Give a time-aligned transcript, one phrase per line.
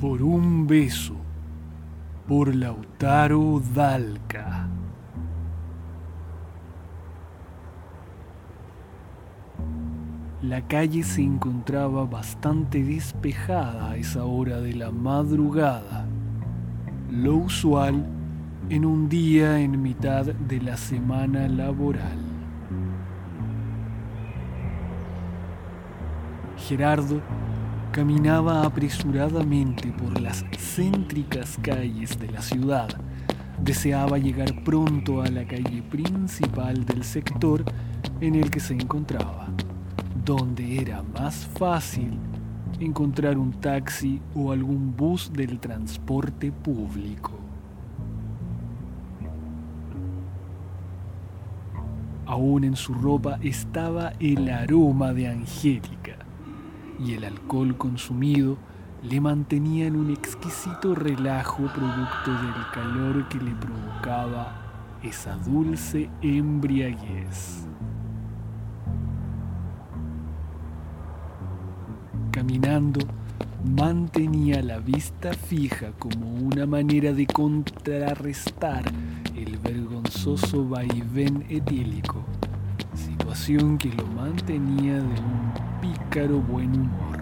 [0.00, 1.14] Por un beso,
[2.26, 4.66] por Lautaro Dalca.
[10.40, 16.06] La calle se encontraba bastante despejada a esa hora de la madrugada,
[17.10, 18.06] lo usual
[18.70, 22.18] en un día en mitad de la semana laboral.
[26.56, 27.20] Gerardo
[27.92, 32.88] caminaba apresuradamente por las céntricas calles de la ciudad.
[33.60, 37.64] Deseaba llegar pronto a la calle principal del sector
[38.20, 39.48] en el que se encontraba,
[40.24, 42.16] donde era más fácil
[42.78, 47.32] encontrar un taxi o algún bus del transporte público.
[52.24, 56.29] Aún en su ropa estaba el aroma de Angélica
[57.04, 58.58] y el alcohol consumido
[59.02, 67.66] le mantenía en un exquisito relajo producto del calor que le provocaba esa dulce embriaguez.
[72.30, 73.00] Caminando,
[73.64, 78.84] mantenía la vista fija como una manera de contrarrestar
[79.34, 82.22] el vergonzoso vaivén etílico,
[82.94, 87.18] situación que lo mantenía de un pícaro buen humor.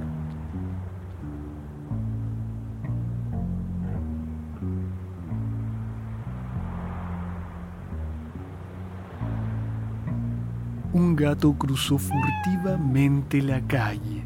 [10.93, 14.25] Un gato cruzó furtivamente la calle,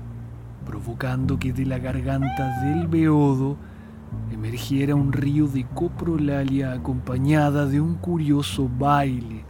[0.64, 3.56] provocando que de la garganta del beodo
[4.30, 9.44] emergiera un río de coprolalia acompañada de un curioso baile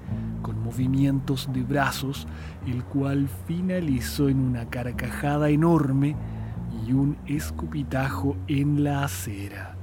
[0.73, 2.27] movimientos de brazos,
[2.67, 6.17] el cual finalizó en una carcajada enorme
[6.87, 9.77] y un escupitajo en la acera.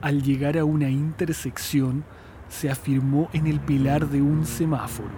[0.00, 2.04] Al llegar a una intersección,
[2.48, 5.10] se afirmó en el pilar de un semáforo,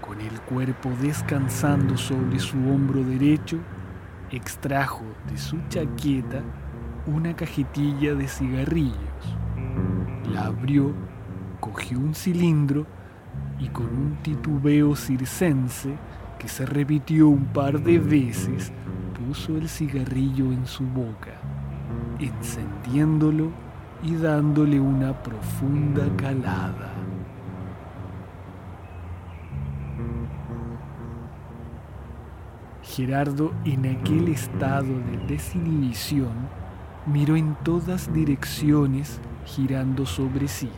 [0.00, 3.58] con el cuerpo descansando sobre su hombro derecho,
[4.30, 6.40] extrajo de su chaqueta
[7.06, 9.39] una cajetilla de cigarrillos.
[10.28, 10.92] La abrió,
[11.60, 12.86] cogió un cilindro
[13.58, 15.96] y con un titubeo circense
[16.38, 18.72] que se repitió un par de veces,
[19.26, 21.32] puso el cigarrillo en su boca,
[22.18, 23.50] encendiéndolo
[24.02, 26.92] y dándole una profunda calada.
[32.82, 36.32] Gerardo, en aquel estado de desinhibición,
[37.06, 39.20] miró en todas direcciones
[39.56, 40.68] girando sobre sí.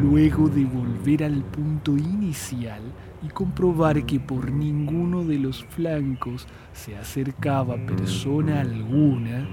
[0.00, 2.80] Luego de volver al punto inicial
[3.22, 9.46] y comprobar que por ninguno de los flancos se acercaba persona alguna,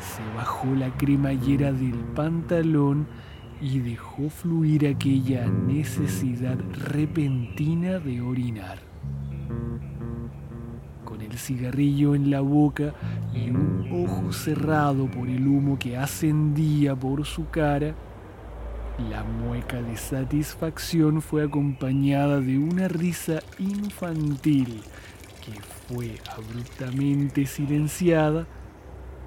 [0.00, 3.06] se bajó la cremallera del pantalón
[3.60, 8.78] y dejó fluir aquella necesidad repentina de orinar.
[11.06, 12.92] Con el cigarrillo en la boca
[13.32, 17.94] y un ojo cerrado por el humo que ascendía por su cara,
[19.08, 24.82] la mueca de satisfacción fue acompañada de una risa infantil
[25.44, 25.52] que
[25.86, 28.46] fue abruptamente silenciada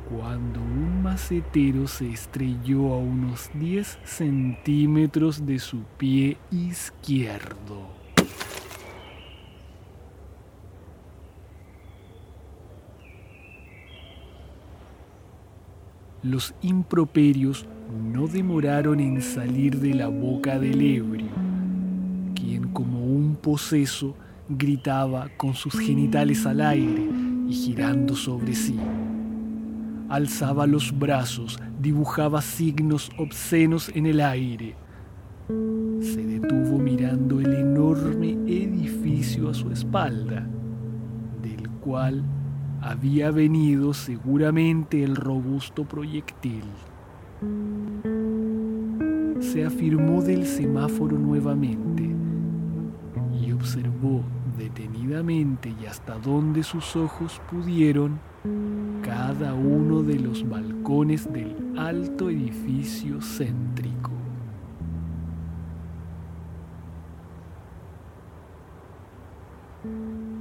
[0.09, 7.98] cuando un macetero se estrelló a unos 10 centímetros de su pie izquierdo.
[16.23, 17.65] Los improperios
[18.11, 21.29] no demoraron en salir de la boca del ebrio,
[22.35, 24.15] quien como un poseso
[24.49, 27.07] gritaba con sus genitales al aire
[27.47, 28.75] y girando sobre sí.
[30.09, 34.75] Alzaba los brazos, dibujaba signos obscenos en el aire.
[36.01, 40.45] Se detuvo mirando el enorme edificio a su espalda,
[41.41, 42.23] del cual
[42.81, 46.63] había venido seguramente el robusto proyectil.
[49.39, 52.09] Se afirmó del semáforo nuevamente
[53.41, 54.23] y observó
[54.57, 58.19] detenidamente y hasta donde sus ojos pudieron
[59.01, 64.08] cada uno de los balcones del alto edificio céntrico.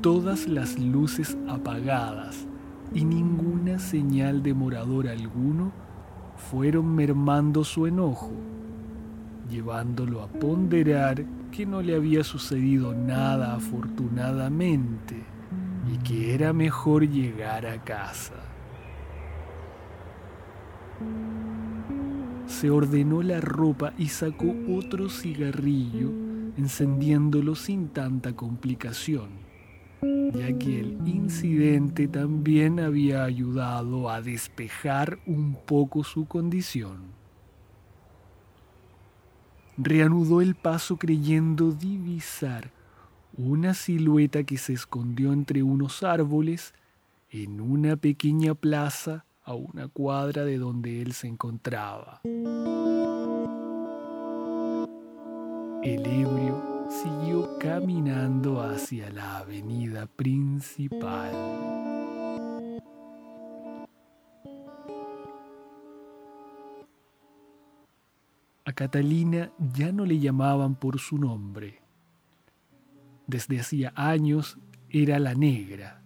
[0.00, 2.46] Todas las luces apagadas
[2.94, 5.72] y ninguna señal de morador alguno
[6.36, 8.30] fueron mermando su enojo,
[9.50, 15.16] llevándolo a ponderar que no le había sucedido nada afortunadamente
[15.92, 18.34] y que era mejor llegar a casa.
[22.46, 26.10] Se ordenó la ropa y sacó otro cigarrillo,
[26.56, 29.47] encendiéndolo sin tanta complicación
[30.02, 36.98] ya que el incidente también había ayudado a despejar un poco su condición.
[39.76, 42.70] Reanudó el paso creyendo divisar
[43.36, 46.74] una silueta que se escondió entre unos árboles
[47.30, 52.20] en una pequeña plaza a una cuadra de donde él se encontraba.
[55.82, 61.32] El ebrio siguió caminando hacia la avenida principal.
[68.64, 71.80] A Catalina ya no le llamaban por su nombre.
[73.26, 74.58] Desde hacía años
[74.88, 76.02] era la negra,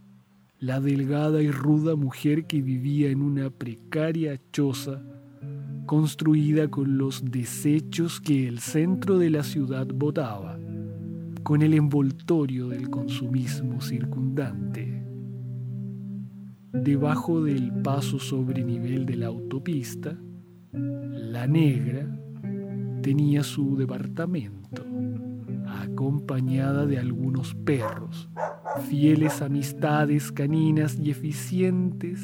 [0.58, 5.00] la delgada y ruda mujer que vivía en una precaria choza
[5.86, 10.51] construida con los desechos que el centro de la ciudad botaba
[11.42, 15.04] con el envoltorio del consumismo circundante.
[16.72, 20.16] Debajo del paso sobre nivel de la autopista,
[20.72, 22.06] la negra
[23.02, 24.84] tenía su departamento,
[25.66, 28.30] acompañada de algunos perros,
[28.88, 32.20] fieles amistades caninas y eficientes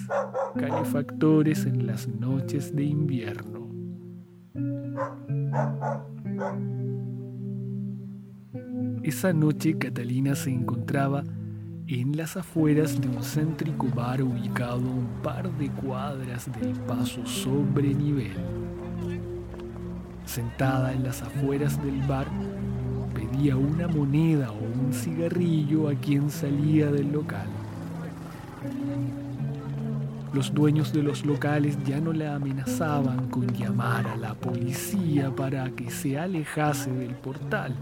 [0.56, 3.68] calefactores en las noches de invierno.
[9.02, 11.22] Esa noche Catalina se encontraba
[11.86, 17.24] en las afueras de un céntrico bar ubicado a un par de cuadras del paso
[17.24, 18.36] sobre nivel.
[20.26, 22.26] Sentada en las afueras del bar,
[23.14, 27.48] pedía una moneda o un cigarrillo a quien salía del local.
[30.34, 35.70] Los dueños de los locales ya no la amenazaban con llamar a la policía para
[35.70, 37.74] que se alejase del portal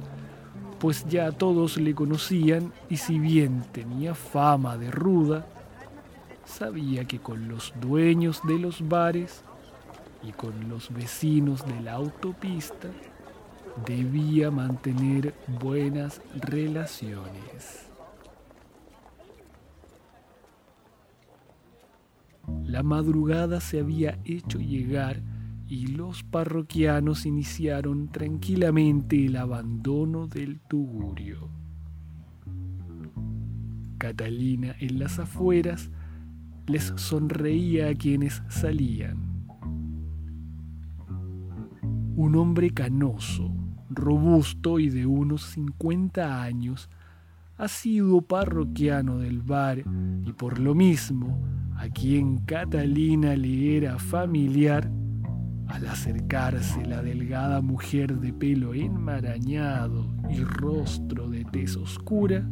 [0.78, 5.46] pues ya todos le conocían y si bien tenía fama de ruda,
[6.44, 9.42] sabía que con los dueños de los bares
[10.22, 12.88] y con los vecinos de la autopista
[13.84, 17.86] debía mantener buenas relaciones.
[22.64, 25.20] La madrugada se había hecho llegar
[25.68, 31.48] y los parroquianos iniciaron tranquilamente el abandono del tugurio.
[33.98, 35.90] Catalina en las afueras
[36.66, 39.46] les sonreía a quienes salían.
[42.14, 43.50] Un hombre canoso,
[43.90, 46.88] robusto y de unos 50 años,
[47.58, 49.82] ha sido parroquiano del bar
[50.24, 51.40] y por lo mismo
[51.76, 54.90] a quien Catalina le era familiar,
[55.68, 62.44] al acercarse la delgada mujer de pelo enmarañado y rostro de tez oscura,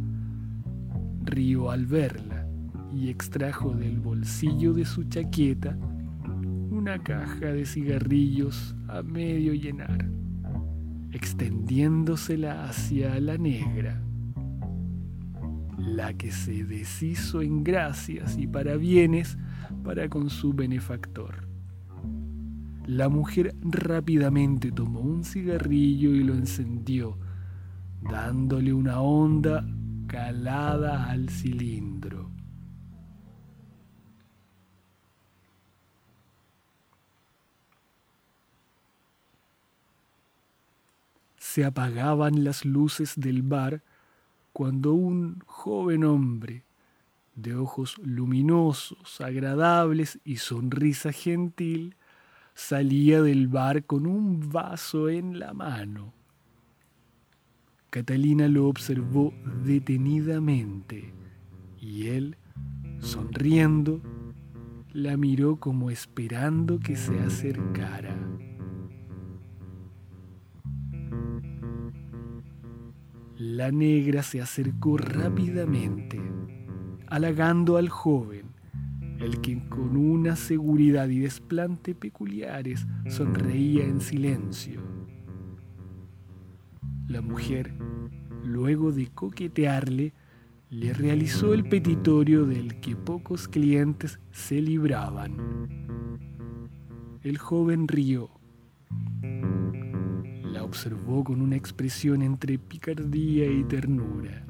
[1.23, 2.47] rió al verla
[2.92, 5.76] y extrajo del bolsillo de su chaqueta
[6.71, 10.06] una caja de cigarrillos a medio llenar,
[11.12, 14.02] extendiéndosela hacia la negra,
[15.78, 19.38] la que se deshizo en gracias y parabienes
[19.85, 21.53] para con su benefactor.
[22.86, 27.18] La mujer rápidamente tomó un cigarrillo y lo encendió,
[28.02, 29.64] dándole una onda
[30.06, 32.30] calada al cilindro.
[41.38, 43.82] Se apagaban las luces del bar
[44.52, 46.64] cuando un joven hombre
[47.34, 51.96] de ojos luminosos, agradables y sonrisa gentil
[52.54, 56.14] salía del bar con un vaso en la mano.
[57.90, 59.32] Catalina lo observó
[59.64, 61.12] detenidamente
[61.80, 62.37] y él,
[62.99, 64.00] sonriendo,
[64.92, 68.16] la miró como esperando que se acercara.
[73.37, 76.20] La negra se acercó rápidamente,
[77.08, 78.43] halagando al joven,
[79.24, 84.82] el que con una seguridad y desplante peculiares sonreía en silencio.
[87.08, 87.72] La mujer,
[88.44, 90.12] luego de coquetearle,
[90.70, 95.36] le realizó el petitorio del que pocos clientes se libraban.
[97.22, 98.30] El joven rió
[100.64, 104.44] observó con una expresión entre picardía y ternura.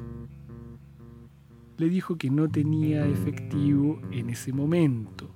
[1.76, 5.34] Le dijo que no tenía efectivo en ese momento,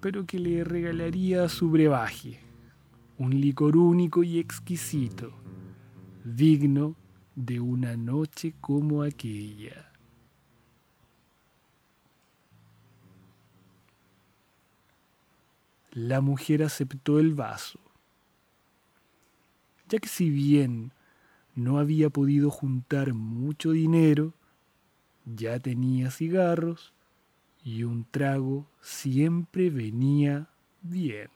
[0.00, 2.40] pero que le regalaría su brebaje,
[3.16, 5.32] un licor único y exquisito,
[6.24, 6.94] digno
[7.34, 9.92] de una noche como aquella.
[15.92, 17.80] La mujer aceptó el vaso
[19.88, 20.92] ya que si bien
[21.54, 24.34] no había podido juntar mucho dinero,
[25.36, 26.92] ya tenía cigarros
[27.64, 30.48] y un trago siempre venía
[30.82, 31.28] bien.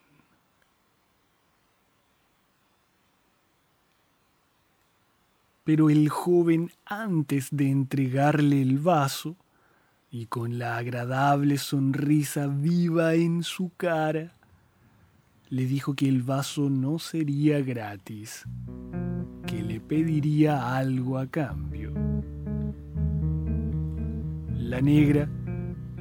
[5.64, 9.36] Pero el joven antes de entregarle el vaso,
[10.10, 14.34] y con la agradable sonrisa viva en su cara,
[15.48, 18.44] le dijo que el vaso no sería gratis,
[19.46, 21.92] que le pediría algo a cambio.
[24.72, 25.28] La negra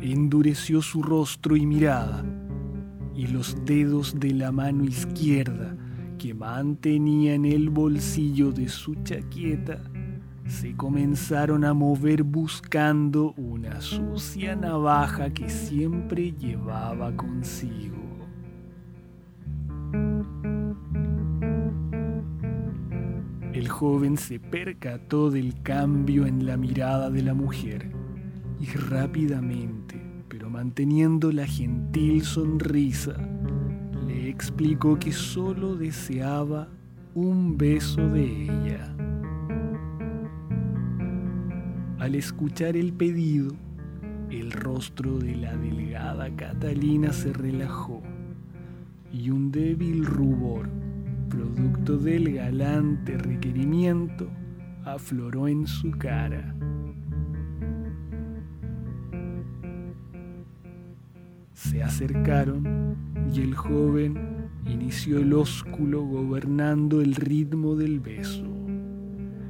[0.02, 2.24] endureció su rostro y mirada,
[3.14, 5.76] y los dedos de la mano izquierda
[6.18, 9.82] que mantenía en el bolsillo de su chaqueta
[10.48, 17.98] se comenzaron a mover buscando una sucia navaja que siempre llevaba consigo.
[23.52, 28.00] El joven se percató del cambio en la mirada de la mujer
[28.62, 33.16] y rápidamente, pero manteniendo la gentil sonrisa,
[34.08, 36.70] le explicó que solo deseaba
[37.16, 38.96] un beso de ella.
[41.98, 43.54] Al escuchar el pedido,
[44.30, 48.02] el rostro de la delgada Catalina se relajó
[49.12, 50.70] y un débil rubor
[51.32, 54.30] producto del galante requerimiento,
[54.84, 56.54] afloró en su cara.
[61.70, 62.98] Se acercaron
[63.34, 68.44] y el joven inició el ósculo gobernando el ritmo del beso.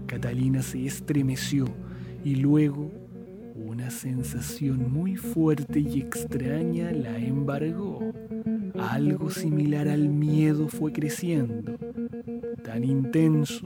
[0.08, 1.66] Catalina se estremeció
[2.26, 2.92] y luego
[3.56, 8.12] una sensación muy fuerte y extraña la embargó.
[8.78, 11.78] Algo similar al miedo fue creciendo,
[12.62, 13.66] tan intenso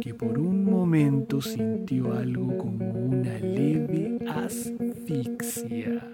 [0.00, 6.10] que por un momento sintió algo como una leve asfixia.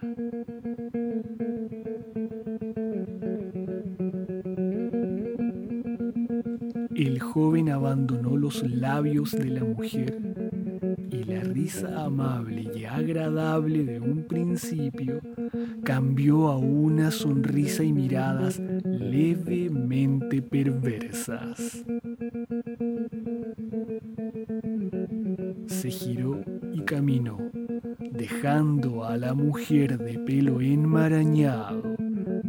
[7.89, 10.21] Abandonó los labios de la mujer
[11.11, 15.23] y la risa amable y agradable de un principio
[15.85, 21.83] cambió a una sonrisa y miradas levemente perversas.
[25.67, 26.43] Se giró
[26.75, 27.39] y caminó,
[28.13, 31.88] dejando a la mujer de pelo enmarañado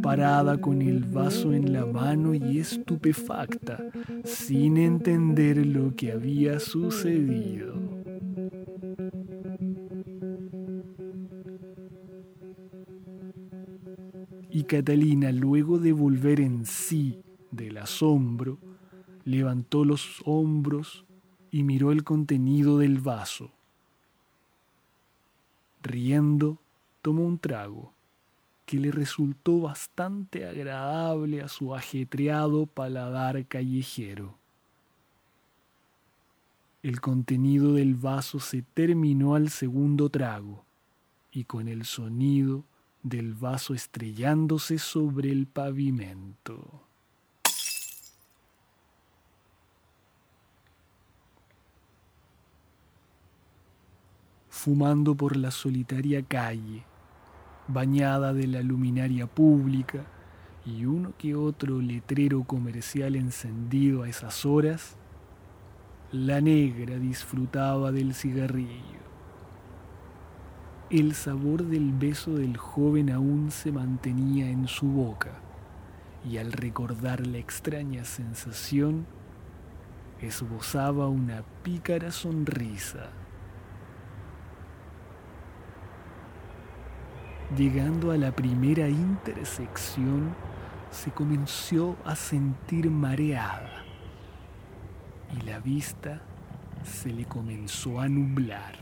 [0.02, 3.84] parada con el vaso en la mano y estupefacta,
[4.24, 7.74] sin entender lo que había sucedido.
[14.50, 18.58] Y Catalina, luego de volver en sí del asombro,
[19.24, 21.04] levantó los hombros
[21.50, 23.50] y miró el contenido del vaso.
[25.82, 26.58] Riendo,
[27.02, 27.92] tomó un trago
[28.70, 34.38] que le resultó bastante agradable a su ajetreado paladar callejero.
[36.80, 40.64] El contenido del vaso se terminó al segundo trago,
[41.32, 42.62] y con el sonido
[43.02, 46.84] del vaso estrellándose sobre el pavimento.
[54.48, 56.84] Fumando por la solitaria calle,
[57.72, 60.04] bañada de la luminaria pública
[60.64, 64.96] y uno que otro letrero comercial encendido a esas horas,
[66.12, 69.00] la negra disfrutaba del cigarrillo.
[70.90, 75.30] El sabor del beso del joven aún se mantenía en su boca
[76.28, 79.06] y al recordar la extraña sensación,
[80.20, 83.10] esbozaba una pícara sonrisa.
[87.56, 90.34] Llegando a la primera intersección,
[90.90, 93.84] se comenzó a sentir mareada
[95.36, 96.20] y la vista
[96.84, 98.74] se le comenzó a nublar.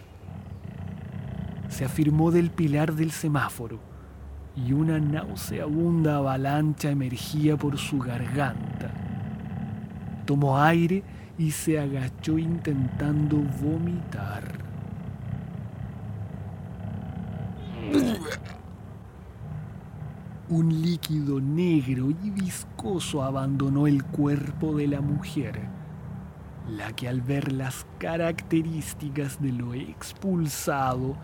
[1.69, 3.79] Se afirmó del pilar del semáforo
[4.55, 8.91] y una nauseabunda avalancha emergía por su garganta.
[10.27, 11.03] Tomó aire
[11.39, 14.68] y se agachó intentando vomitar.
[20.51, 25.61] Un líquido negro y viscoso abandonó el cuerpo de la mujer,
[26.67, 31.17] la que al ver las características de lo expulsado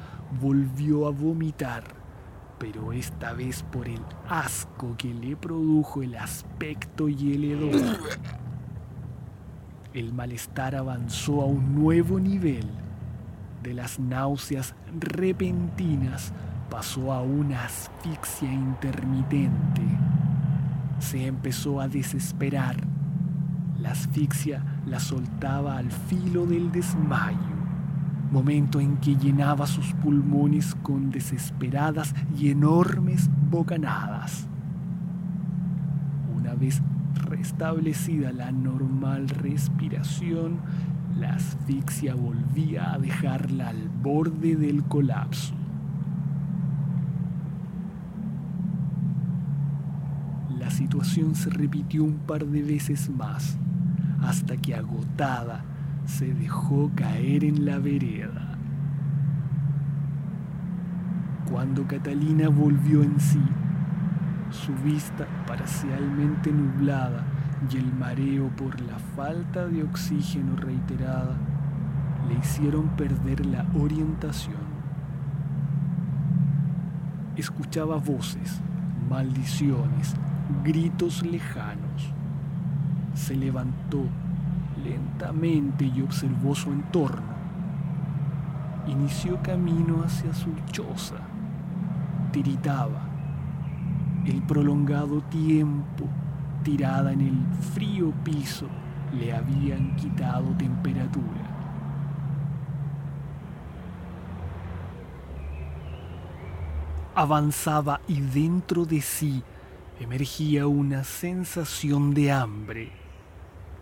[0.42, 1.84] volvió a vomitar,
[2.58, 7.98] pero esta vez por el asco que le produjo el aspecto y el hedor.
[9.94, 12.68] El malestar avanzó a un nuevo nivel.
[13.62, 16.34] De las náuseas repentinas
[16.68, 19.82] pasó a una asfixia intermitente.
[20.98, 22.76] Se empezó a desesperar.
[23.80, 27.38] La asfixia la soltaba al filo del desmayo,
[28.30, 34.46] momento en que llenaba sus pulmones con desesperadas y enormes bocanadas.
[36.34, 36.82] Una vez
[37.14, 40.58] restablecida la normal respiración,
[41.18, 45.54] la asfixia volvía a dejarla al borde del colapso.
[50.58, 53.56] La situación se repitió un par de veces más,
[54.20, 55.64] hasta que agotada
[56.04, 58.58] se dejó caer en la vereda.
[61.50, 63.40] Cuando Catalina volvió en sí,
[64.50, 67.24] su vista parcialmente nublada
[67.72, 71.34] y el mareo por la falta de oxígeno reiterada
[72.28, 74.64] le hicieron perder la orientación.
[77.36, 78.60] Escuchaba voces,
[79.08, 80.14] maldiciones,
[80.62, 82.12] gritos lejanos.
[83.14, 84.04] Se levantó
[84.82, 87.34] lentamente y observó su entorno.
[88.86, 91.16] Inició camino hacia su choza.
[92.32, 93.00] Tiritaba.
[94.26, 96.06] El prolongado tiempo
[96.62, 98.66] tirada en el frío piso
[99.12, 101.50] le habían quitado temperatura.
[107.14, 109.42] Avanzaba y dentro de sí
[110.00, 112.90] emergía una sensación de hambre,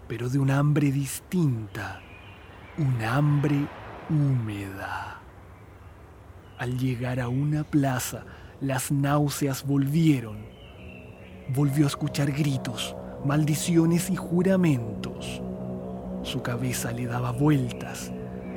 [0.08, 2.00] pero de un hambre distinta,
[2.76, 3.66] un hambre
[4.10, 5.20] húmeda.
[6.58, 8.24] Al llegar a una plaza,
[8.60, 10.36] las náuseas volvieron.
[11.48, 12.94] Volvió a escuchar gritos,
[13.24, 15.40] maldiciones y juramentos.
[16.22, 18.12] Su cabeza le daba vueltas.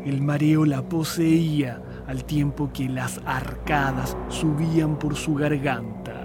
[0.05, 6.24] El mareo la poseía al tiempo que las arcadas subían por su garganta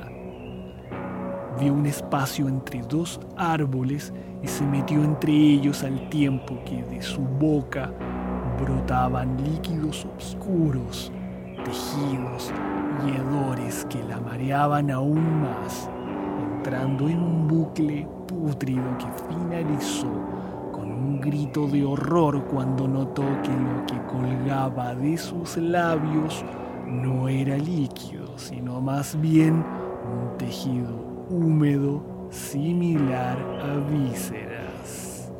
[1.60, 7.02] vio un espacio entre dos árboles y se metió entre ellos al tiempo que de
[7.02, 7.92] su boca
[8.58, 11.12] brotaban líquidos oscuros,
[11.62, 12.50] tejidos
[13.06, 15.90] y hedores que la mareaban aún más,
[16.54, 20.10] entrando en un bucle pútrido que finalizó
[20.72, 26.42] con un grito de horror cuando notó que lo que colgaba de sus labios
[26.86, 35.32] no era líquido, sino más bien un tejido húmedo similar a vísceras.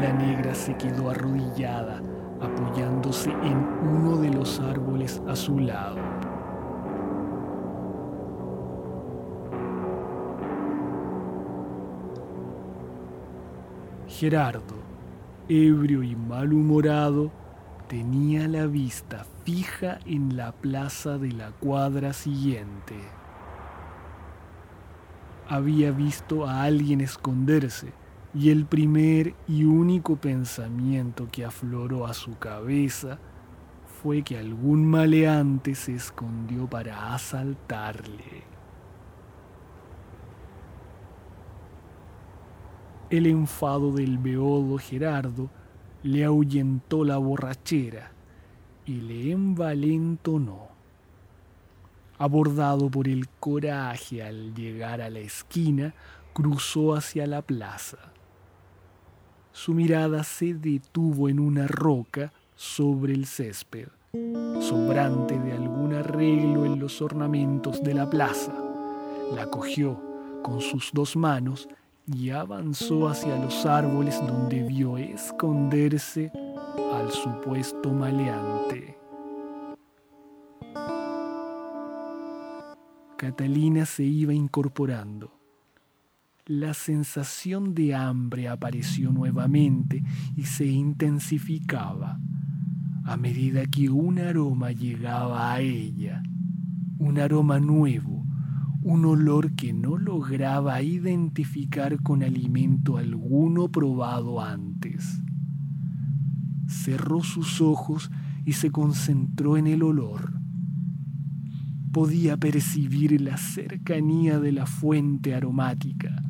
[0.00, 2.00] La negra se quedó arrodillada,
[2.40, 3.56] apoyándose en
[3.92, 5.96] uno de los árboles a su lado.
[14.06, 14.76] Gerardo,
[15.48, 17.32] ebrio y malhumorado,
[17.88, 22.96] tenía la vista fija en la plaza de la cuadra siguiente.
[25.48, 27.92] Había visto a alguien esconderse
[28.34, 33.18] y el primer y único pensamiento que afloró a su cabeza
[34.02, 38.44] fue que algún maleante se escondió para asaltarle.
[43.10, 45.50] El enfado del beodo Gerardo
[46.04, 48.12] le ahuyentó la borrachera
[48.84, 50.68] y le envalentonó.
[52.18, 55.94] Abordado por el coraje al llegar a la esquina,
[56.34, 57.96] cruzó hacia la plaza.
[59.52, 63.88] Su mirada se detuvo en una roca sobre el césped,
[64.60, 68.52] sobrante de algún arreglo en los ornamentos de la plaza.
[69.34, 70.00] La cogió
[70.42, 71.66] con sus dos manos
[72.06, 76.30] y avanzó hacia los árboles donde vio esconderse
[76.92, 78.98] al supuesto maleante.
[83.16, 85.32] Catalina se iba incorporando.
[86.46, 90.02] La sensación de hambre apareció nuevamente
[90.36, 92.18] y se intensificaba
[93.06, 96.22] a medida que un aroma llegaba a ella,
[96.98, 98.13] un aroma nuevo,
[98.84, 105.22] un olor que no lograba identificar con alimento alguno probado antes.
[106.68, 108.10] Cerró sus ojos
[108.44, 110.38] y se concentró en el olor.
[111.92, 116.22] Podía percibir la cercanía de la fuente aromática.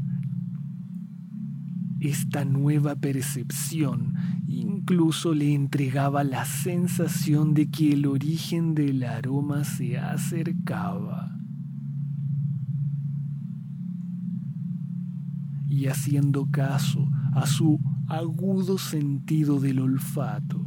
[1.99, 4.15] Esta nueva percepción
[4.47, 11.44] incluso le entregaba la sensación de que el origen del aroma se acercaba.
[15.69, 20.65] Y haciendo caso a su agudo sentido del olfato,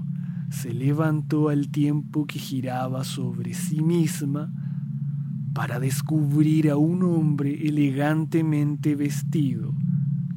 [0.50, 4.52] se levantó al tiempo que giraba sobre sí misma
[5.54, 9.74] para descubrir a un hombre elegantemente vestido,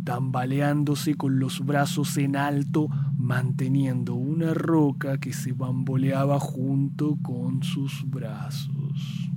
[0.04, 8.08] tambaleándose con los brazos en alto, manteniendo una roca que se bamboleaba junto con sus
[8.08, 9.30] brazos.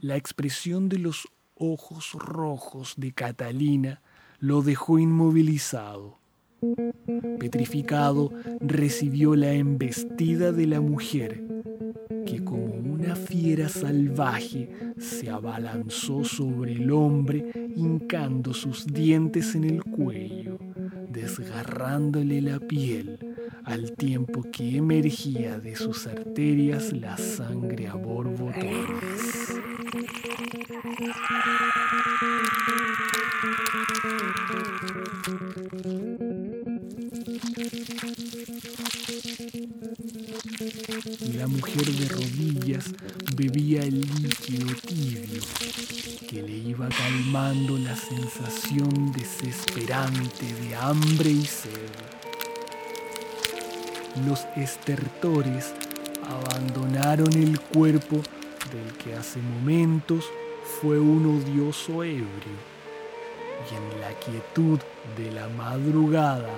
[0.00, 1.28] La expresión de los
[1.62, 4.02] ojos rojos de Catalina
[4.40, 6.18] lo dejó inmovilizado.
[7.38, 11.44] Petrificado, recibió la embestida de la mujer,
[12.26, 19.84] que como una fiera salvaje se abalanzó sobre el hombre, hincando sus dientes en el
[19.84, 20.58] cuello,
[21.10, 23.18] desgarrándole la piel,
[23.64, 29.31] al tiempo que emergía de sus arterias la sangre a borbotones.
[31.02, 31.08] La
[41.48, 42.84] mujer de rodillas
[43.34, 45.42] bebía el líquido tibio
[46.28, 51.90] que le iba calmando la sensación desesperante de hambre y sed.
[54.24, 55.74] Los estertores
[56.28, 58.22] abandonaron el cuerpo
[58.72, 60.24] del que hace momentos
[60.80, 62.72] fue un odioso ebrio.
[63.70, 64.78] Y en la quietud
[65.16, 66.50] de la madrugada,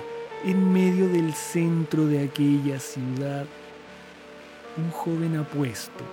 [0.43, 3.45] en medio del centro de aquella ciudad,
[4.77, 6.03] un joven apuesto,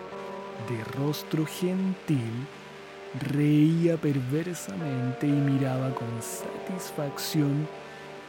[0.68, 2.46] de rostro gentil,
[3.32, 7.66] reía perversamente y miraba con satisfacción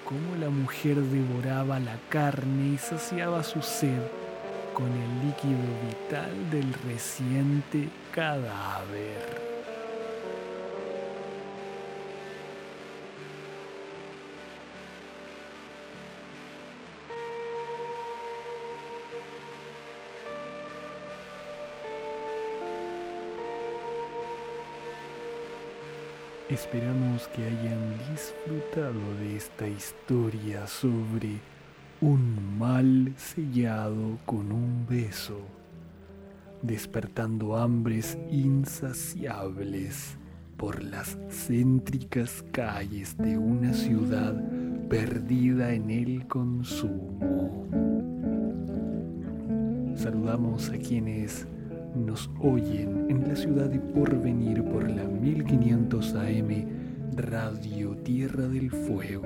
[0.06, 4.02] cómo la mujer devoraba la carne y saciaba su sed
[4.74, 9.53] con el líquido vital del reciente cadáver.
[26.54, 31.40] Esperamos que hayan disfrutado de esta historia sobre
[32.00, 35.40] un mal sellado con un beso,
[36.62, 40.16] despertando hambres insaciables
[40.56, 44.40] por las céntricas calles de una ciudad
[44.90, 47.66] perdida en el consumo.
[49.96, 51.48] Saludamos a quienes
[51.96, 56.66] nos oyen en la ciudad de Porvenir por la 1500 AM
[57.16, 59.22] Radio Tierra del Fuego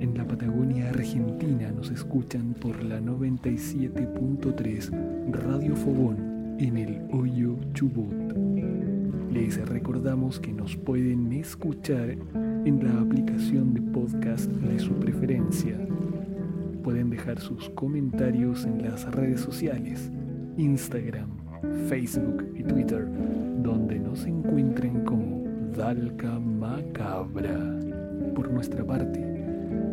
[0.00, 4.90] en la Patagonia Argentina nos escuchan por la 97.3
[5.30, 8.14] Radio Fogón en el Hoyo Chubut.
[9.30, 12.16] Les recordamos que nos pueden escuchar
[12.64, 15.76] en la aplicación de podcast de su preferencia.
[16.82, 20.10] Pueden dejar sus comentarios en las redes sociales,
[20.60, 21.30] Instagram,
[21.88, 23.08] Facebook y Twitter,
[23.62, 25.42] donde nos encuentren como
[25.74, 27.58] Dalca Macabra.
[28.34, 29.24] Por nuestra parte,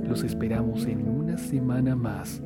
[0.05, 2.41] los esperamos en una semana más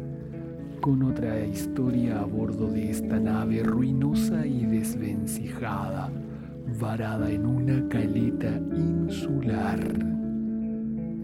[0.81, 6.11] con otra historia a bordo de esta nave ruinosa y desvencijada,
[6.79, 9.79] varada en una caleta insular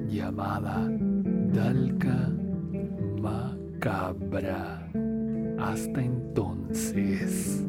[0.09, 0.89] llamada
[1.53, 2.31] Dalca
[3.21, 5.06] Macabra.
[5.57, 7.63] Hasta entonces.